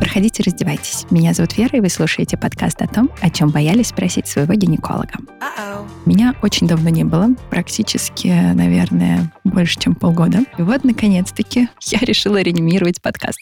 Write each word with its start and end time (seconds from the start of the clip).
Проходите, 0.00 0.42
раздевайтесь. 0.42 1.04
Меня 1.10 1.34
зовут 1.34 1.58
Вера, 1.58 1.76
и 1.76 1.80
вы 1.80 1.90
слушаете 1.90 2.38
подкаст 2.38 2.80
о 2.80 2.86
том, 2.86 3.10
о 3.20 3.28
чем 3.28 3.50
боялись 3.50 3.88
спросить 3.88 4.26
своего 4.26 4.54
гинеколога. 4.54 5.12
Uh-oh. 5.40 5.86
Меня 6.06 6.34
очень 6.40 6.66
давно 6.66 6.88
не 6.88 7.04
было, 7.04 7.28
практически, 7.50 8.28
наверное, 8.54 9.30
больше, 9.44 9.78
чем 9.78 9.94
полгода. 9.94 10.38
И 10.56 10.62
вот, 10.62 10.84
наконец-таки, 10.84 11.68
я 11.82 11.98
решила 11.98 12.40
реанимировать 12.40 13.02
подкаст. 13.02 13.38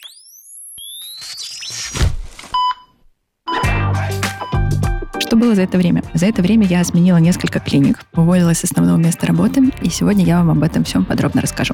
Что 5.19 5.37
было 5.37 5.55
за 5.55 5.61
это 5.61 5.77
время? 5.77 6.03
За 6.13 6.25
это 6.25 6.41
время 6.41 6.67
я 6.67 6.83
сменила 6.83 7.17
несколько 7.17 7.61
клиник, 7.61 8.05
уволилась 8.13 8.59
с 8.59 8.65
основного 8.65 8.97
места 8.97 9.27
работы, 9.27 9.71
и 9.81 9.89
сегодня 9.89 10.25
я 10.25 10.39
вам 10.39 10.49
об 10.51 10.63
этом 10.63 10.83
всем 10.83 11.05
подробно 11.05 11.41
расскажу. 11.41 11.73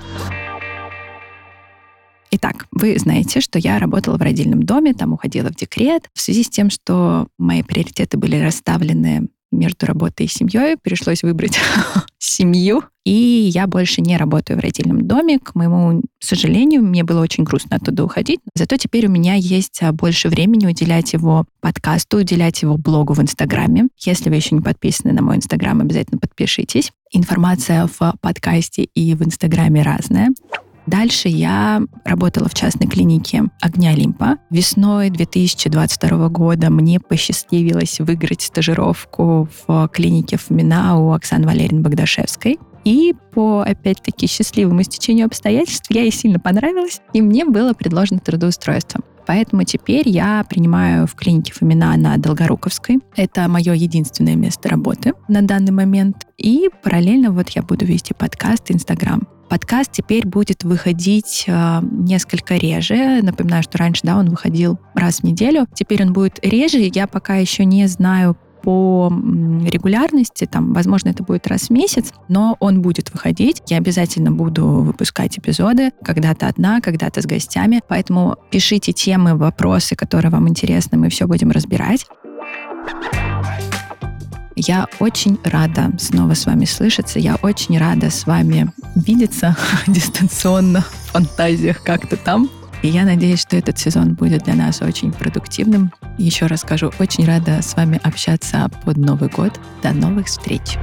Итак, 2.36 2.66
вы 2.72 2.98
знаете, 2.98 3.42
что 3.42 3.60
я 3.60 3.78
работала 3.78 4.18
в 4.18 4.22
родильном 4.24 4.64
доме, 4.64 4.96
там 4.96 5.14
уходила 5.14 5.50
в 5.50 5.56
декрет. 5.56 6.10
В 6.16 6.20
связи 6.20 6.42
с 6.42 6.50
тем, 6.50 6.72
что 6.72 7.28
мои 7.38 7.62
приоритеты 7.62 8.18
были 8.18 8.38
расставлены 8.38 9.28
между 9.52 9.86
работой 9.86 10.26
и 10.26 10.30
семьей, 10.30 10.78
пришлось 10.82 11.22
выбрать 11.22 11.60
семью, 12.18 12.82
и 13.06 13.12
я 13.54 13.68
больше 13.68 14.02
не 14.02 14.18
работаю 14.18 14.58
в 14.58 14.62
родильном 14.62 15.06
доме. 15.06 15.38
К 15.38 15.54
моему 15.54 16.02
сожалению, 16.20 16.82
мне 16.82 17.04
было 17.04 17.22
очень 17.22 17.44
грустно 17.44 17.76
оттуда 17.76 18.04
уходить. 18.04 18.40
Зато 18.56 18.78
теперь 18.78 19.06
у 19.06 19.12
меня 19.12 19.36
есть 19.36 19.84
а, 19.84 19.92
больше 19.92 20.30
времени 20.30 20.66
уделять 20.66 21.14
его 21.14 21.46
подкасту, 21.62 22.18
уделять 22.18 22.64
его 22.64 22.78
блогу 22.78 23.14
в 23.14 23.22
Инстаграме. 23.22 23.90
Если 24.00 24.30
вы 24.30 24.38
еще 24.38 24.56
не 24.56 24.62
подписаны 24.62 25.14
на 25.14 25.22
мой 25.22 25.36
Инстаграм, 25.36 25.80
обязательно 25.82 26.20
подпишитесь. 26.20 26.92
Информация 27.12 27.88
в 27.88 28.16
подкасте 28.22 28.86
и 28.86 29.14
в 29.14 29.22
Инстаграме 29.22 29.84
разная. 29.84 30.30
Дальше 30.86 31.30
я 31.30 31.82
работала 32.04 32.50
в 32.50 32.54
частной 32.54 32.88
клинике 32.88 33.44
«Огня 33.62 33.92
Олимпа». 33.92 34.38
Весной 34.50 35.10
2022 35.10 36.30
года 36.30 36.70
мне 36.70 37.00
посчастливилось 37.00 38.00
выиграть 38.00 38.42
стажировку 38.42 39.48
в 39.66 39.88
клинике 39.90 40.38
ФМИНА 40.38 41.00
у 41.00 41.12
Оксаны 41.14 41.46
Валерьевны 41.46 41.82
Богдашевской. 41.82 42.60
И 42.84 43.16
по, 43.32 43.62
опять-таки, 43.62 44.28
счастливому 44.28 44.84
стечению 44.84 45.28
обстоятельств 45.28 45.86
я 45.90 46.02
ей 46.02 46.12
сильно 46.12 46.40
понравилась, 46.40 47.00
и 47.14 47.22
мне 47.22 47.46
было 47.46 47.74
предложено 47.74 48.20
трудоустройство. 48.20 49.02
Поэтому 49.26 49.64
теперь 49.64 50.10
я 50.10 50.46
принимаю 50.50 51.08
в 51.08 51.16
клинике 51.16 51.54
Фомина 51.54 51.96
на 51.96 52.18
Долгоруковской. 52.18 53.00
Это 53.16 53.48
мое 53.48 53.74
единственное 53.74 54.36
место 54.36 54.68
работы 54.68 55.14
на 55.30 55.42
данный 55.42 55.72
момент. 55.72 56.28
И 56.38 56.70
параллельно 56.84 57.32
вот 57.32 57.50
я 57.50 57.62
буду 57.62 57.86
вести 57.86 58.14
подкаст 58.14 58.70
Инстаграм. 58.70 59.26
Подкаст 59.54 59.92
теперь 59.92 60.26
будет 60.26 60.64
выходить 60.64 61.44
э, 61.46 61.80
несколько 61.84 62.56
реже. 62.56 63.22
Напоминаю, 63.22 63.62
что 63.62 63.78
раньше, 63.78 64.02
да, 64.02 64.18
он 64.18 64.32
выходил 64.32 64.80
раз 64.96 65.20
в 65.20 65.24
неделю. 65.24 65.68
Теперь 65.76 66.02
он 66.02 66.12
будет 66.12 66.44
реже. 66.44 66.90
Я 66.92 67.06
пока 67.06 67.36
еще 67.36 67.64
не 67.64 67.86
знаю 67.86 68.36
по 68.64 69.14
регулярности, 69.64 70.46
там, 70.46 70.74
возможно, 70.74 71.10
это 71.10 71.22
будет 71.22 71.46
раз 71.46 71.68
в 71.68 71.70
месяц, 71.70 72.14
но 72.30 72.58
он 72.62 72.82
будет 72.82 73.14
выходить. 73.14 73.62
Я 73.68 73.78
обязательно 73.78 74.32
буду 74.32 74.66
выпускать 74.66 75.38
эпизоды, 75.38 75.92
когда-то 76.04 76.48
одна, 76.48 76.82
когда-то 76.82 77.22
с 77.22 77.28
гостями. 77.28 77.82
Поэтому 77.88 78.38
пишите 78.50 78.92
темы, 78.92 79.36
вопросы, 79.36 79.96
которые 79.96 80.32
вам 80.32 80.50
интересны, 80.50 80.98
мы 80.98 81.10
все 81.10 81.28
будем 81.28 81.52
разбирать. 81.52 82.08
Я 84.56 84.88
очень 85.00 85.40
рада 85.44 85.92
снова 85.98 86.34
с 86.34 86.46
вами 86.46 86.66
слышаться. 86.66 87.20
Я 87.20 87.36
очень 87.42 87.78
рада 87.78 88.10
с 88.10 88.26
вами 88.26 88.72
видеться 88.96 89.56
дистанционно 89.88 90.82
в 90.82 91.12
фантазиях 91.12 91.84
как-то 91.84 92.18
там. 92.18 92.50
И 92.82 92.90
я 92.90 93.06
надеюсь, 93.06 93.40
что 93.40 93.56
этот 93.56 93.80
сезон 93.80 94.14
будет 94.14 94.44
для 94.44 94.56
нас 94.56 94.82
очень 94.82 95.14
продуктивным. 95.14 95.94
Еще 96.18 96.48
раз 96.48 96.62
скажу, 96.62 96.92
очень 97.00 97.26
рада 97.26 97.62
с 97.62 97.76
вами 97.76 98.00
общаться 98.04 98.70
под 98.84 98.98
Новый 98.98 99.30
год. 99.30 99.58
До 99.82 99.94
новых 99.94 100.28
встреч! 100.28 100.78